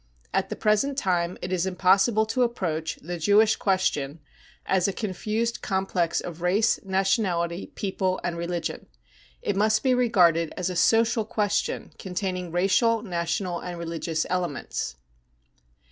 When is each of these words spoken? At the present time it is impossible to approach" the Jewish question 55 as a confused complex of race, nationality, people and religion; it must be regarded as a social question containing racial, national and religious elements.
At 0.33 0.49
the 0.49 0.55
present 0.55 0.97
time 0.97 1.37
it 1.43 1.53
is 1.53 1.67
impossible 1.67 2.25
to 2.25 2.41
approach" 2.41 2.95
the 3.03 3.19
Jewish 3.19 3.55
question 3.55 4.13
55 4.63 4.75
as 4.75 4.87
a 4.87 4.93
confused 4.93 5.61
complex 5.61 6.19
of 6.19 6.41
race, 6.41 6.79
nationality, 6.83 7.67
people 7.75 8.19
and 8.23 8.35
religion; 8.35 8.87
it 9.43 9.55
must 9.55 9.83
be 9.83 9.93
regarded 9.93 10.55
as 10.57 10.71
a 10.71 10.75
social 10.75 11.23
question 11.23 11.93
containing 11.99 12.51
racial, 12.51 13.03
national 13.03 13.59
and 13.59 13.77
religious 13.77 14.25
elements. 14.27 14.95